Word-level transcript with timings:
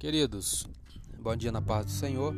Queridos, 0.00 0.66
bom 1.20 1.36
dia 1.36 1.52
na 1.52 1.60
paz 1.60 1.84
do 1.84 1.92
Senhor. 1.92 2.34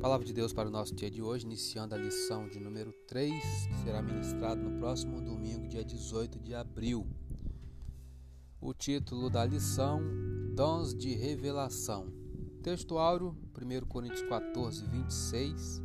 Palavra 0.00 0.24
de 0.24 0.32
Deus 0.32 0.54
para 0.54 0.66
o 0.66 0.72
nosso 0.72 0.94
dia 0.94 1.10
de 1.10 1.20
hoje, 1.20 1.44
iniciando 1.44 1.94
a 1.94 1.98
lição 1.98 2.48
de 2.48 2.58
número 2.58 2.94
3, 3.06 3.30
que 3.66 3.74
será 3.84 4.00
ministrado 4.00 4.62
no 4.62 4.78
próximo 4.78 5.20
domingo, 5.20 5.68
dia 5.68 5.84
18 5.84 6.40
de 6.40 6.54
abril. 6.54 7.06
O 8.58 8.72
título 8.72 9.28
da 9.28 9.44
lição: 9.44 10.00
Dons 10.54 10.94
de 10.94 11.14
Revelação. 11.14 12.10
Texto 12.62 12.96
áureo, 12.96 13.36
1 13.54 13.86
Coríntios 13.86 14.22
14, 14.22 14.86
26. 14.86 15.82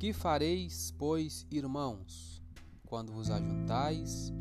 Que 0.00 0.12
fareis, 0.12 0.92
pois, 0.98 1.46
irmãos, 1.48 2.42
quando 2.84 3.12
vos 3.12 3.30
ajuntais? 3.30 4.32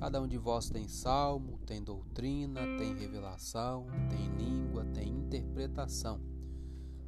Cada 0.00 0.18
um 0.18 0.26
de 0.26 0.38
vós 0.38 0.70
tem 0.70 0.88
salmo, 0.88 1.58
tem 1.66 1.84
doutrina, 1.84 2.62
tem 2.78 2.96
revelação, 2.96 3.86
tem 4.08 4.34
língua, 4.38 4.82
tem 4.94 5.10
interpretação. 5.10 6.18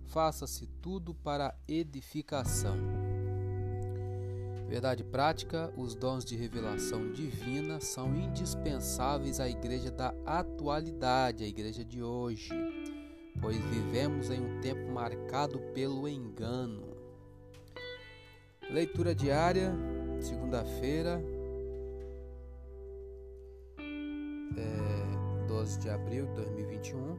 Faça-se 0.05 0.67
tudo 0.83 1.15
para 1.15 1.59
edificação. 1.67 2.77
Verdade 4.69 5.03
prática: 5.03 5.73
os 5.75 5.95
dons 5.95 6.23
de 6.23 6.37
revelação 6.37 7.11
divina 7.13 7.81
são 7.81 8.15
indispensáveis 8.15 9.41
à 9.41 9.49
igreja 9.49 9.91
da 9.91 10.15
atualidade, 10.27 11.45
à 11.45 11.47
igreja 11.47 11.83
de 11.83 12.03
hoje, 12.03 12.51
pois 13.41 13.57
vivemos 13.57 14.29
em 14.29 14.39
um 14.39 14.61
tempo 14.61 14.93
marcado 14.93 15.59
pelo 15.73 16.07
engano. 16.07 16.93
Leitura 18.71 19.15
diária, 19.15 19.75
segunda-feira, 20.21 21.23
é, 24.57 25.47
12 25.47 25.79
de 25.79 25.91
abril 25.91 26.27
de 26.27 26.35
2021. 26.35 27.17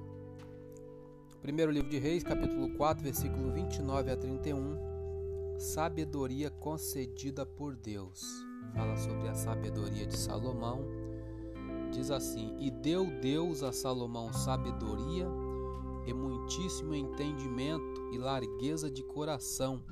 Primeiro 1.42 1.72
livro 1.72 1.90
de 1.90 1.98
Reis, 1.98 2.24
capítulo 2.24 2.70
4, 2.78 3.04
versículo 3.04 3.52
29 3.52 4.12
a 4.12 4.18
31. 4.18 5.60
Sabedoria 5.60 6.50
concedida 6.50 7.46
por 7.46 7.76
Deus. 7.76 8.24
Fala 8.74 8.98
sobre 8.98 9.28
a 9.28 9.36
sabedoria 9.36 10.06
de 10.06 10.18
Salomão. 10.18 10.86
Diz 11.92 12.10
assim: 12.10 12.56
E 12.60 12.72
deu 12.72 13.06
Deus 13.22 13.62
a 13.62 13.72
Salomão 13.72 14.34
sabedoria 14.34 15.28
e 16.06 16.14
muitíssimo 16.14 16.96
entendimento 16.96 18.10
e 18.12 18.18
largueza 18.18 18.90
de 18.90 19.04
coração, 19.04 19.84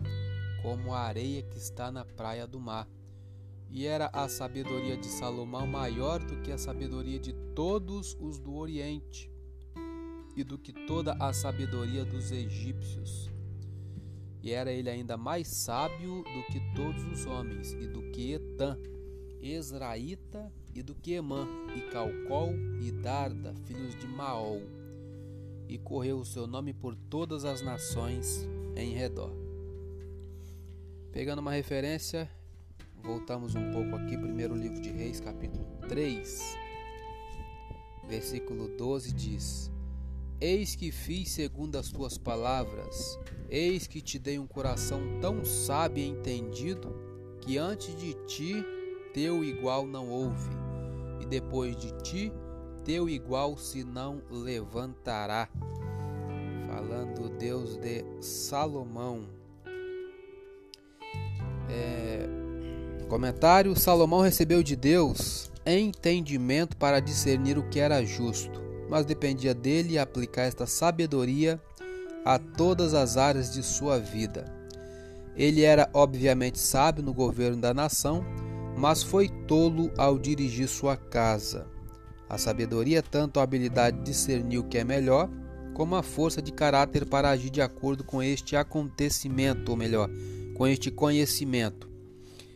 como 0.62 0.94
a 0.94 1.00
areia 1.00 1.44
que 1.44 1.58
está 1.58 1.92
na 1.92 2.04
praia 2.04 2.48
do 2.48 2.60
mar 2.60 2.88
e 3.72 3.86
era 3.86 4.10
a 4.14 4.28
sabedoria 4.28 4.98
de 4.98 5.08
Salomão 5.08 5.66
maior 5.66 6.20
do 6.20 6.42
que 6.42 6.52
a 6.52 6.58
sabedoria 6.58 7.20
de 7.20 7.34
todos 7.56 8.18
os 8.20 8.38
do 8.38 8.54
Oriente 8.56 9.32
e 10.36 10.44
do 10.44 10.58
que 10.58 10.74
toda 10.74 11.14
a 11.14 11.32
sabedoria 11.32 12.04
dos 12.04 12.32
egípcios. 12.32 13.30
E 14.44 14.52
era 14.52 14.72
ele 14.72 14.90
ainda 14.90 15.16
mais 15.16 15.48
sábio 15.48 16.24
do 16.24 16.52
que 16.52 16.60
todos 16.76 17.04
os 17.06 17.26
homens, 17.26 17.74
e 17.74 17.88
do 17.88 18.02
que 18.12 18.34
Etã, 18.34 18.78
Esraíta, 19.42 20.52
e 20.74 20.82
do 20.82 20.96
que 20.96 21.14
Emã, 21.14 21.48
e 21.76 21.82
Calcol, 21.92 22.54
e 22.82 22.92
Darda, 22.92 23.54
filhos 23.66 23.94
de 24.00 24.08
Maol. 24.08 24.62
E 25.68 25.78
correu 25.78 26.18
o 26.18 26.26
seu 26.26 26.48
nome 26.48 26.74
por 26.74 26.96
todas 26.96 27.46
as 27.46 27.62
nações 27.62 28.48
em 28.76 28.94
redor. 28.94 29.32
Pegando 31.12 31.40
uma 31.40 31.52
referência, 31.52 32.30
Voltamos 33.04 33.56
um 33.56 33.72
pouco 33.72 33.96
aqui, 33.96 34.16
primeiro 34.16 34.56
livro 34.56 34.80
de 34.80 34.92
Reis, 34.92 35.20
capítulo 35.20 35.66
3, 35.90 36.58
versículo 38.08 38.68
12 38.78 39.12
diz: 39.12 39.72
Eis 40.40 40.76
que 40.76 40.92
fiz 40.92 41.32
segundo 41.32 41.78
as 41.78 41.90
tuas 41.90 42.18
palavras, 42.20 43.20
eis 43.50 43.88
que 43.88 44.02
te 44.02 44.20
dei 44.20 44.38
um 44.38 44.46
coração 44.46 45.02
tão 45.20 45.44
sábio 45.44 46.04
e 46.04 46.10
entendido, 46.10 46.96
que 47.42 47.58
antes 47.58 47.96
de 47.96 48.14
ti 48.26 48.64
teu 49.14 49.44
igual 49.44 49.88
não 49.88 50.08
houve, 50.08 50.50
e 51.20 51.26
depois 51.26 51.76
de 51.76 51.92
ti 52.04 52.32
teu 52.86 53.10
igual 53.10 53.58
se 53.58 53.84
não 53.84 54.22
levantará. 54.30 55.50
Falando 56.68 57.30
Deus 57.38 57.78
de 57.78 58.06
Salomão. 58.22 59.28
É, 61.70 62.41
Comentário: 63.12 63.76
Salomão 63.76 64.22
recebeu 64.22 64.64
de 64.64 64.74
Deus 64.74 65.52
entendimento 65.66 66.78
para 66.78 67.02
discernir 67.02 67.58
o 67.58 67.68
que 67.68 67.78
era 67.78 68.06
justo, 68.06 68.62
mas 68.90 69.06
dependia 69.06 69.54
dele 69.54 70.00
aplicar 70.00 70.44
esta 70.44 70.66
sabedoria 70.66 71.62
a 72.24 72.40
todas 72.40 72.94
as 72.94 73.18
áreas 73.18 73.52
de 73.52 73.62
sua 73.64 74.00
vida. 74.00 74.46
Ele 75.36 75.62
era 75.62 75.90
obviamente 75.94 76.58
sábio 76.58 77.04
no 77.04 77.14
governo 77.14 77.60
da 77.60 77.74
nação, 77.74 78.24
mas 78.78 79.04
foi 79.04 79.28
tolo 79.46 79.92
ao 79.98 80.18
dirigir 80.18 80.70
sua 80.70 80.96
casa. 80.96 81.68
A 82.30 82.38
sabedoria 82.38 83.00
é 83.00 83.02
tanto 83.02 83.42
a 83.42 83.44
habilidade 83.44 83.98
de 83.98 84.04
discernir 84.04 84.60
o 84.60 84.64
que 84.64 84.78
é 84.78 84.86
melhor, 84.86 85.30
como 85.74 85.98
a 85.98 86.02
força 86.02 86.42
de 86.42 86.54
caráter 86.54 87.06
para 87.06 87.30
agir 87.30 87.50
de 87.50 87.62
acordo 87.62 88.06
com 88.06 88.24
este 88.24 88.56
acontecimento, 88.56 89.70
ou 89.70 89.76
melhor, 89.76 90.10
com 90.56 90.66
este 90.66 90.90
conhecimento. 90.90 91.91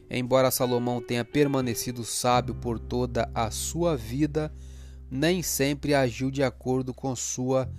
Embora 0.10 0.52
Salomão 0.52 1.02
tenha 1.02 1.26
permanecido 1.26 2.04
sábio 2.04 2.54
por 2.56 2.80
toda 2.80 3.30
a 3.34 3.50
sua 3.50 3.98
vida, 3.98 4.54
nem 5.10 5.42
sempre 5.42 5.96
agiu 5.96 6.30
de 6.30 6.44
acordo 6.44 6.94
com 6.94 7.16
sua 7.16 7.70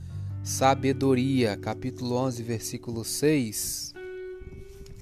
sabedoria. 0.43 1.57
Capítulo 1.57 2.17
11, 2.17 2.43
versículo 2.43 3.05
6. 3.05 3.95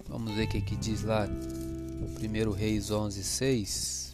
Vamos 0.09 0.34
ver 0.34 0.47
o 0.47 0.49
que, 0.49 0.61
que 0.61 0.77
diz 0.77 1.03
lá. 1.03 1.27
1 1.27 2.51
Reis 2.51 2.91
11, 2.91 3.25
6. 3.25 4.05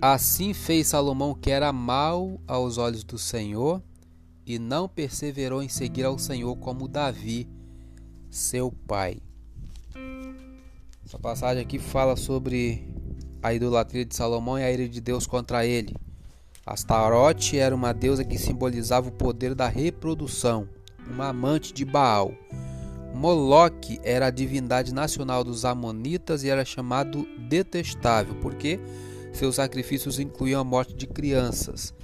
Assim 0.00 0.54
fez 0.54 0.86
Salomão 0.86 1.34
que 1.34 1.50
era 1.50 1.72
mal 1.72 2.40
aos 2.46 2.78
olhos 2.78 3.02
do 3.02 3.18
Senhor 3.18 3.82
e 4.48 4.58
não 4.58 4.88
perseverou 4.88 5.62
em 5.62 5.68
seguir 5.68 6.04
ao 6.04 6.18
Senhor 6.18 6.56
como 6.56 6.88
Davi, 6.88 7.46
seu 8.30 8.72
pai. 8.86 9.18
Essa 11.04 11.18
passagem 11.18 11.62
aqui 11.62 11.78
fala 11.78 12.16
sobre 12.16 12.86
a 13.42 13.52
idolatria 13.52 14.04
de 14.04 14.14
Salomão 14.14 14.58
e 14.58 14.62
a 14.62 14.72
ira 14.72 14.88
de 14.88 15.00
Deus 15.00 15.26
contra 15.26 15.66
ele. 15.66 15.94
Astarote 16.66 17.58
era 17.58 17.74
uma 17.74 17.92
deusa 17.92 18.24
que 18.24 18.38
simbolizava 18.38 19.08
o 19.08 19.12
poder 19.12 19.54
da 19.54 19.68
reprodução, 19.68 20.68
uma 21.06 21.28
amante 21.28 21.72
de 21.72 21.84
Baal. 21.84 22.32
Moloque 23.14 23.98
era 24.02 24.26
a 24.26 24.30
divindade 24.30 24.92
nacional 24.92 25.42
dos 25.42 25.64
Amonitas 25.64 26.44
e 26.44 26.50
era 26.50 26.64
chamado 26.64 27.26
detestável, 27.48 28.34
porque 28.36 28.78
seus 29.32 29.56
sacrifícios 29.56 30.18
incluíam 30.18 30.60
a 30.60 30.64
morte 30.64 30.94
de 30.94 31.06
crianças. 31.06 31.94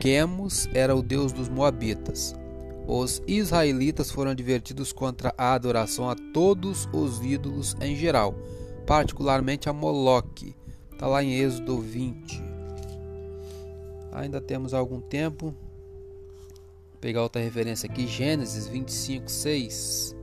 Quemos 0.00 0.68
era 0.74 0.94
o 0.94 1.02
deus 1.02 1.32
dos 1.32 1.48
Moabitas. 1.48 2.34
Os 2.86 3.22
israelitas 3.26 4.10
foram 4.10 4.30
advertidos 4.30 4.92
contra 4.92 5.34
a 5.36 5.54
adoração 5.54 6.08
a 6.08 6.14
todos 6.14 6.88
os 6.92 7.20
ídolos 7.22 7.74
em 7.80 7.96
geral, 7.96 8.34
particularmente 8.86 9.68
a 9.68 9.72
Moloque. 9.72 10.54
Está 10.92 11.06
lá 11.06 11.22
em 11.22 11.34
Êxodo 11.34 11.78
20. 11.78 12.42
Ainda 14.12 14.40
temos 14.40 14.72
algum 14.72 15.00
tempo. 15.00 15.46
Vou 15.46 17.00
pegar 17.00 17.22
outra 17.22 17.42
referência 17.42 17.88
aqui, 17.88 18.06
Gênesis 18.06 18.66
25, 18.66 19.30
6. 19.30 20.16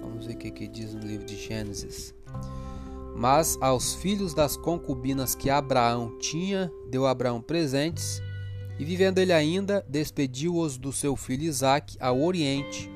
Vamos 0.00 0.26
ver 0.26 0.34
o 0.34 0.38
que, 0.38 0.50
que 0.50 0.68
diz 0.68 0.94
no 0.94 1.00
livro 1.00 1.24
de 1.24 1.36
Gênesis. 1.36 2.14
Mas 3.14 3.58
aos 3.60 3.94
filhos 3.94 4.34
das 4.34 4.56
concubinas 4.56 5.34
que 5.34 5.50
Abraão 5.50 6.18
tinha, 6.18 6.70
deu 6.90 7.06
Abraão 7.06 7.40
presentes 7.40 8.20
e 8.78 8.84
vivendo 8.84 9.18
ele 9.18 9.32
ainda, 9.32 9.84
despediu-os 9.88 10.76
do 10.76 10.92
seu 10.92 11.16
filho 11.16 11.44
Isaque 11.44 11.96
ao 12.00 12.20
oriente, 12.20 12.90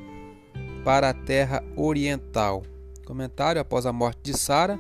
para 0.85 1.11
a 1.11 1.15
terra 1.15 1.63
oriental. 1.77 2.63
Comentário: 3.05 3.61
Após 3.61 3.87
a 3.87 3.93
morte 3.93 4.21
de 4.23 4.37
Sara, 4.37 4.79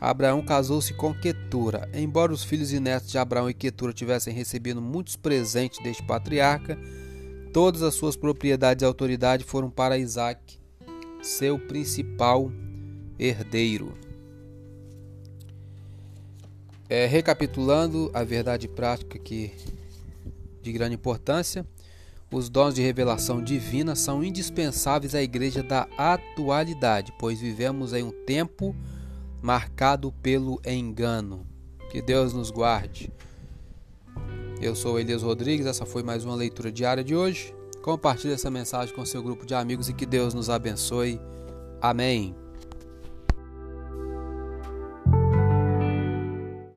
Abraão 0.00 0.42
casou-se 0.42 0.92
com 0.94 1.14
Quetura. 1.14 1.88
Embora 1.94 2.32
os 2.32 2.42
filhos 2.42 2.72
e 2.72 2.80
netos 2.80 3.10
de 3.10 3.18
Abraão 3.18 3.48
e 3.48 3.54
Quetura 3.54 3.92
tivessem 3.92 4.34
recebido 4.34 4.82
muitos 4.82 5.14
presentes 5.14 5.82
deste 5.82 6.02
patriarca, 6.02 6.76
todas 7.52 7.82
as 7.82 7.94
suas 7.94 8.16
propriedades 8.16 8.82
e 8.82 8.84
autoridade 8.84 9.44
foram 9.44 9.70
para 9.70 9.96
Isaac, 9.96 10.58
seu 11.22 11.58
principal 11.58 12.50
herdeiro. 13.18 13.92
É, 16.88 17.06
recapitulando 17.06 18.10
a 18.12 18.24
verdade 18.24 18.66
prática 18.66 19.18
que 19.18 19.52
de 20.62 20.72
grande 20.72 20.94
importância, 20.94 21.66
os 22.32 22.48
dons 22.48 22.74
de 22.74 22.80
revelação 22.80 23.42
divina 23.42 23.94
são 23.94 24.24
indispensáveis 24.24 25.14
à 25.14 25.22
igreja 25.22 25.62
da 25.62 25.86
atualidade, 25.98 27.12
pois 27.18 27.40
vivemos 27.40 27.92
em 27.92 28.02
um 28.02 28.10
tempo 28.24 28.74
marcado 29.42 30.10
pelo 30.22 30.60
engano. 30.64 31.46
Que 31.90 32.00
Deus 32.00 32.32
nos 32.32 32.50
guarde. 32.50 33.12
Eu 34.62 34.74
sou 34.74 34.98
Elias 34.98 35.22
Rodrigues, 35.22 35.66
essa 35.66 35.84
foi 35.84 36.02
mais 36.02 36.24
uma 36.24 36.34
leitura 36.34 36.72
diária 36.72 37.04
de 37.04 37.14
hoje. 37.14 37.54
Compartilhe 37.82 38.32
essa 38.32 38.50
mensagem 38.50 38.94
com 38.94 39.04
seu 39.04 39.22
grupo 39.22 39.44
de 39.44 39.54
amigos 39.54 39.88
e 39.88 39.92
que 39.92 40.06
Deus 40.06 40.32
nos 40.32 40.48
abençoe. 40.48 41.20
Amém. 41.80 42.34